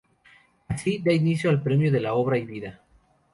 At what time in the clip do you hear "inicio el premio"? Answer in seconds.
1.21-1.87